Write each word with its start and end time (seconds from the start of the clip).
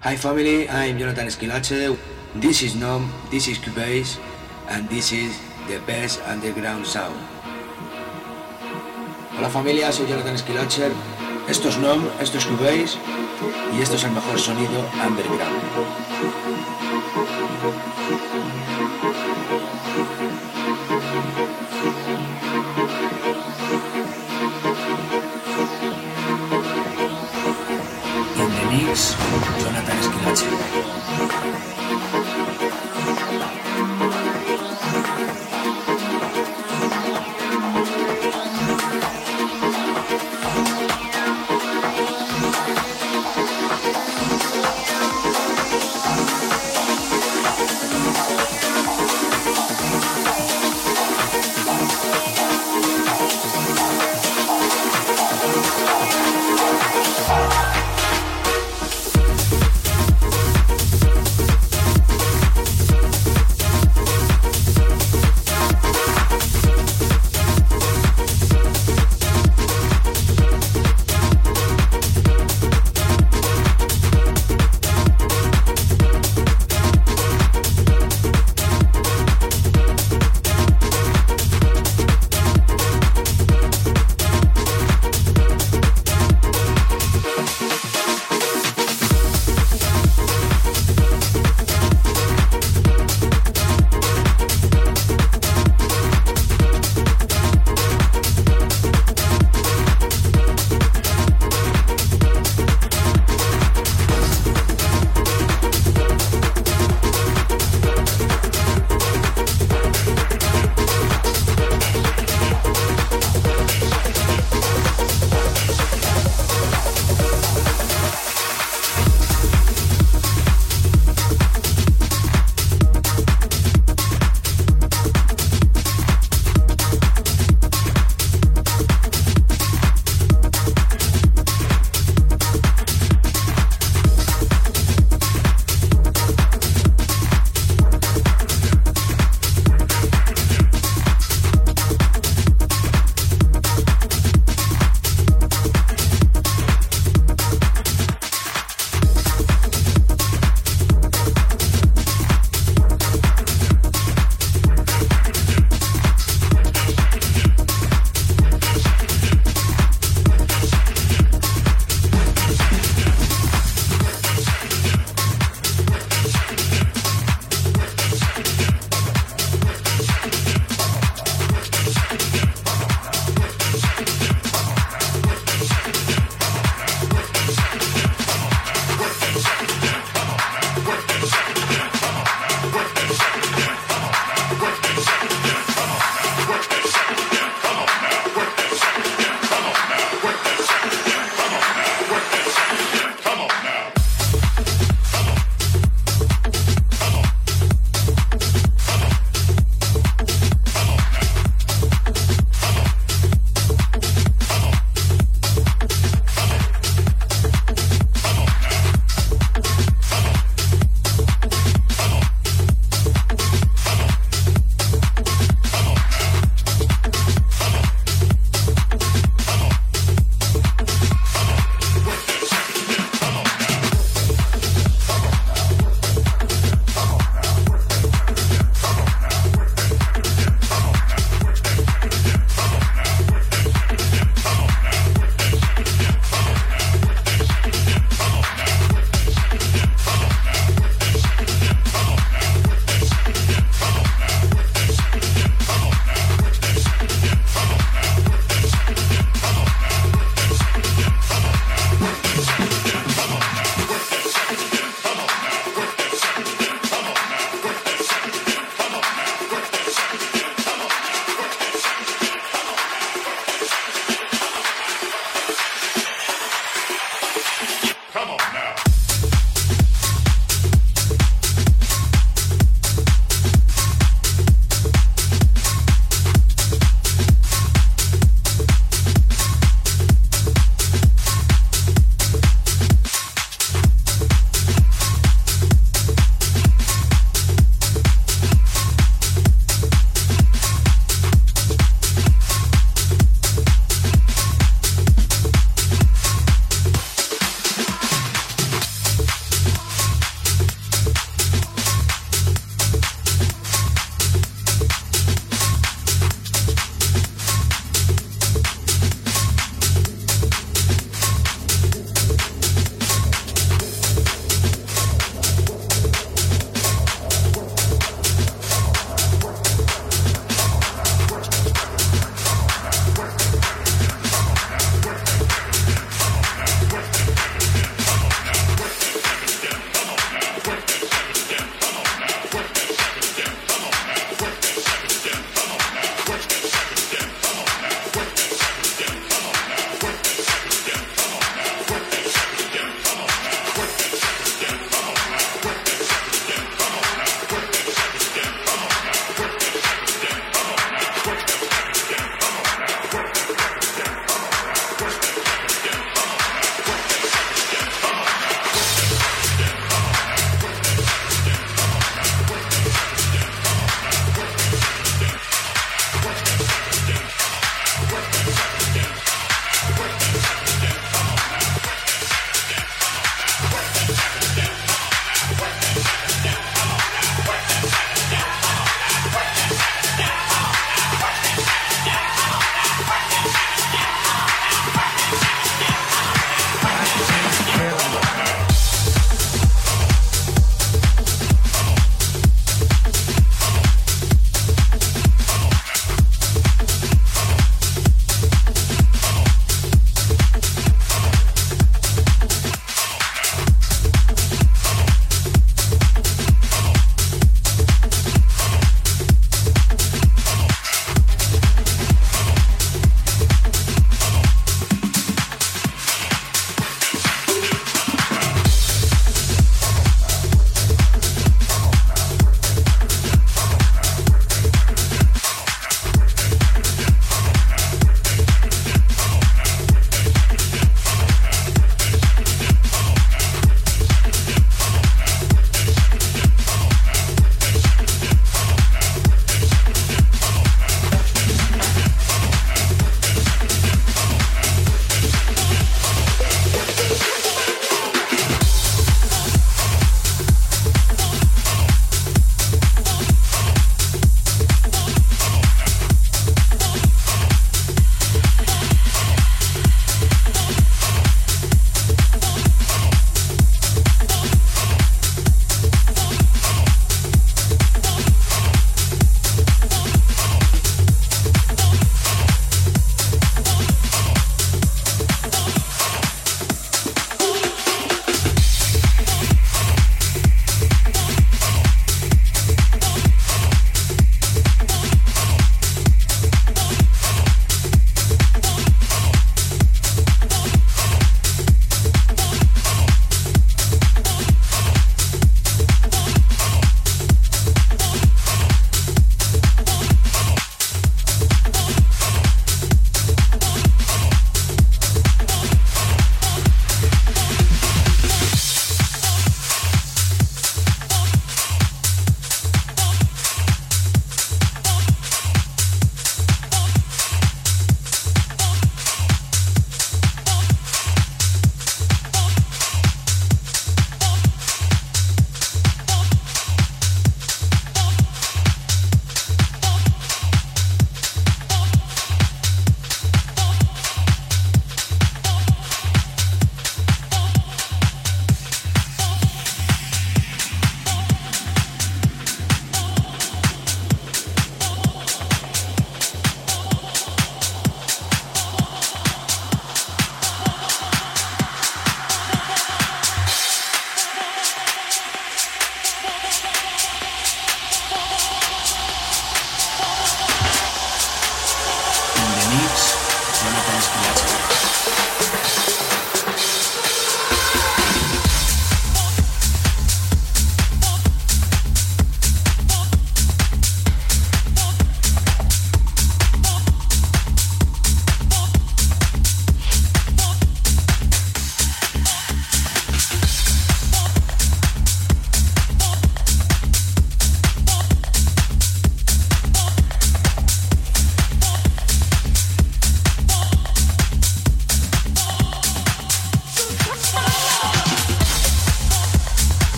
Hi 0.00 0.14
family, 0.14 0.68
I'm 0.70 0.96
Jonathan 0.96 1.26
Esquilache. 1.26 1.98
This 2.36 2.62
is 2.62 2.76
Nom, 2.76 3.10
this 3.32 3.48
is 3.48 3.58
Cubase, 3.58 4.16
and 4.68 4.88
this 4.88 5.10
is 5.10 5.34
the 5.66 5.80
best 5.90 6.22
underground 6.22 6.86
sound. 6.86 7.18
Hola 9.34 9.50
familia, 9.50 9.90
soy 9.90 10.06
Jonathan 10.06 10.36
Esquilacher. 10.36 10.92
Esto 11.48 11.68
es 11.68 11.78
Nom, 11.78 12.06
esto 12.20 12.38
es 12.38 12.46
Cubase 12.46 12.96
y 13.74 13.82
esto 13.82 13.96
es 13.96 14.04
el 14.04 14.12
mejor 14.12 14.38
sonido 14.38 14.86
underground. 15.02 16.07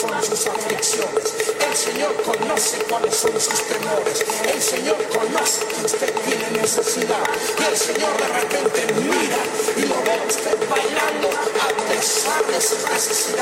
cuáles 0.00 0.26
son 0.26 0.36
sus 0.36 0.46
aflicciones. 0.46 1.34
El 1.68 1.76
Señor 1.76 2.14
conoce 2.22 2.78
cuáles 2.88 3.14
son 3.14 3.32
sus 3.32 3.60
temores. 3.62 4.24
El 4.52 4.62
Señor 4.62 4.96
conoce 5.08 5.66
que 5.66 5.86
usted 5.86 6.14
tiene 6.24 6.62
necesidad. 6.62 7.22
Y 7.58 7.64
el 7.64 7.76
Señor 7.76 8.16
de 8.16 8.28
repente 8.28 8.86
mira 8.94 9.38
y 9.76 9.82
lo 9.82 10.02
ve 10.02 10.12
a 10.12 10.26
usted 10.26 10.56
bailando 10.68 11.28
a 11.28 11.92
pesar 11.92 12.46
de 12.46 12.60
su 12.60 12.76
necesidad. 12.88 13.41